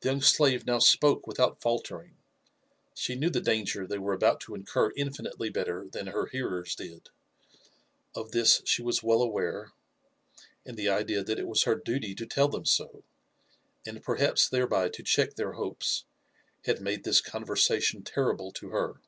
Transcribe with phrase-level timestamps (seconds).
[0.00, 2.16] The young slave now jspoke without faltering;
[2.94, 7.10] she knew the danger they were about to incur infinitely better than her hearers did.
[8.14, 9.72] Of this she was well aware,
[10.64, 13.02] and the idea that it was her duty to tell them ^so,
[13.84, 16.06] and perhaps thereby to check their hopes,
[16.64, 19.02] had made this conver sation terrible to her.